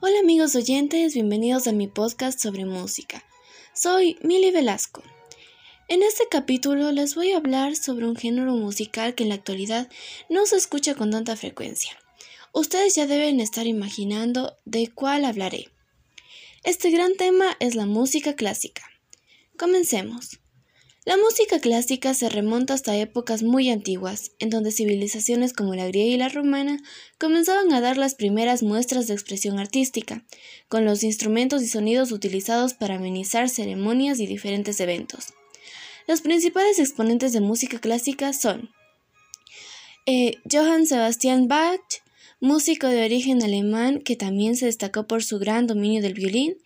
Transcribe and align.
Hola 0.00 0.20
amigos 0.20 0.54
oyentes, 0.54 1.14
bienvenidos 1.14 1.66
a 1.66 1.72
mi 1.72 1.88
podcast 1.88 2.38
sobre 2.38 2.64
música. 2.64 3.24
Soy 3.74 4.16
Mili 4.22 4.52
Velasco. 4.52 5.02
En 5.88 6.04
este 6.04 6.22
capítulo 6.30 6.92
les 6.92 7.16
voy 7.16 7.32
a 7.32 7.38
hablar 7.38 7.74
sobre 7.74 8.06
un 8.06 8.14
género 8.14 8.52
musical 8.52 9.16
que 9.16 9.24
en 9.24 9.30
la 9.30 9.34
actualidad 9.34 9.88
no 10.28 10.46
se 10.46 10.54
escucha 10.54 10.94
con 10.94 11.10
tanta 11.10 11.34
frecuencia. 11.34 11.98
Ustedes 12.52 12.94
ya 12.94 13.08
deben 13.08 13.40
estar 13.40 13.66
imaginando 13.66 14.56
de 14.64 14.86
cuál 14.86 15.24
hablaré. 15.24 15.68
Este 16.62 16.90
gran 16.90 17.16
tema 17.16 17.56
es 17.58 17.74
la 17.74 17.86
música 17.86 18.36
clásica. 18.36 18.84
Comencemos. 19.56 20.38
La 21.08 21.16
música 21.16 21.58
clásica 21.58 22.12
se 22.12 22.28
remonta 22.28 22.74
hasta 22.74 22.94
épocas 22.94 23.42
muy 23.42 23.70
antiguas, 23.70 24.32
en 24.40 24.50
donde 24.50 24.70
civilizaciones 24.70 25.54
como 25.54 25.74
la 25.74 25.86
griega 25.86 26.14
y 26.14 26.18
la 26.18 26.28
romana 26.28 26.82
comenzaban 27.16 27.72
a 27.72 27.80
dar 27.80 27.96
las 27.96 28.14
primeras 28.14 28.62
muestras 28.62 29.06
de 29.06 29.14
expresión 29.14 29.58
artística, 29.58 30.22
con 30.68 30.84
los 30.84 31.02
instrumentos 31.02 31.62
y 31.62 31.68
sonidos 31.68 32.12
utilizados 32.12 32.74
para 32.74 32.96
amenizar 32.96 33.48
ceremonias 33.48 34.20
y 34.20 34.26
diferentes 34.26 34.80
eventos. 34.80 35.32
Los 36.06 36.20
principales 36.20 36.78
exponentes 36.78 37.32
de 37.32 37.40
música 37.40 37.78
clásica 37.78 38.34
son 38.34 38.68
eh, 40.04 40.34
Johann 40.52 40.84
Sebastian 40.84 41.48
Bach, 41.48 42.02
músico 42.40 42.86
de 42.86 43.04
origen 43.04 43.42
alemán 43.42 44.00
que 44.00 44.16
también 44.16 44.56
se 44.56 44.66
destacó 44.66 45.06
por 45.06 45.24
su 45.24 45.38
gran 45.38 45.66
dominio 45.66 46.02
del 46.02 46.14
violín, 46.14 46.56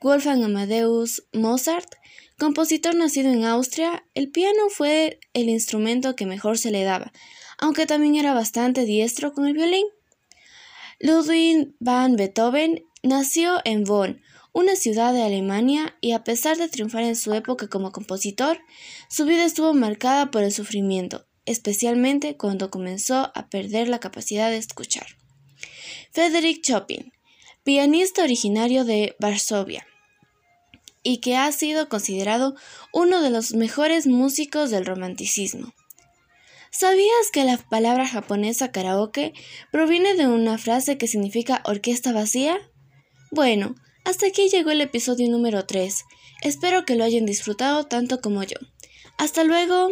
Wolfgang 0.00 0.42
Amadeus 0.44 1.24
Mozart, 1.32 1.94
Compositor 2.40 2.94
nacido 2.94 3.30
en 3.30 3.44
Austria, 3.44 4.02
el 4.14 4.30
piano 4.30 4.70
fue 4.70 5.20
el 5.34 5.50
instrumento 5.50 6.16
que 6.16 6.24
mejor 6.24 6.56
se 6.56 6.70
le 6.70 6.84
daba, 6.84 7.12
aunque 7.58 7.84
también 7.84 8.14
era 8.14 8.32
bastante 8.32 8.86
diestro 8.86 9.34
con 9.34 9.46
el 9.46 9.52
violín. 9.52 9.84
Ludwig 11.00 11.74
van 11.80 12.16
Beethoven 12.16 12.82
nació 13.02 13.60
en 13.66 13.84
Bonn, 13.84 14.22
una 14.54 14.74
ciudad 14.74 15.12
de 15.12 15.22
Alemania, 15.22 15.98
y 16.00 16.12
a 16.12 16.24
pesar 16.24 16.56
de 16.56 16.70
triunfar 16.70 17.02
en 17.02 17.14
su 17.14 17.34
época 17.34 17.68
como 17.68 17.92
compositor, 17.92 18.58
su 19.10 19.26
vida 19.26 19.44
estuvo 19.44 19.74
marcada 19.74 20.30
por 20.30 20.42
el 20.42 20.50
sufrimiento, 20.50 21.26
especialmente 21.50 22.36
cuando 22.36 22.70
comenzó 22.70 23.32
a 23.34 23.48
perder 23.48 23.88
la 23.88 23.98
capacidad 23.98 24.50
de 24.50 24.56
escuchar. 24.56 25.06
Frederick 26.12 26.62
Chopin, 26.62 27.12
pianista 27.64 28.22
originario 28.22 28.84
de 28.84 29.16
Varsovia, 29.18 29.86
y 31.02 31.18
que 31.18 31.36
ha 31.36 31.50
sido 31.50 31.88
considerado 31.88 32.54
uno 32.92 33.22
de 33.22 33.30
los 33.30 33.54
mejores 33.54 34.06
músicos 34.06 34.70
del 34.70 34.86
romanticismo. 34.86 35.74
¿Sabías 36.70 37.30
que 37.32 37.44
la 37.44 37.56
palabra 37.56 38.06
japonesa 38.06 38.70
karaoke 38.70 39.32
proviene 39.72 40.14
de 40.14 40.28
una 40.28 40.56
frase 40.56 40.98
que 40.98 41.08
significa 41.08 41.62
orquesta 41.64 42.12
vacía? 42.12 42.60
Bueno, 43.32 43.74
hasta 44.04 44.28
aquí 44.28 44.48
llegó 44.48 44.70
el 44.70 44.80
episodio 44.80 45.28
número 45.28 45.66
3. 45.66 46.04
Espero 46.42 46.84
que 46.84 46.94
lo 46.94 47.02
hayan 47.02 47.26
disfrutado 47.26 47.86
tanto 47.86 48.20
como 48.20 48.44
yo. 48.44 48.56
Hasta 49.18 49.42
luego. 49.42 49.90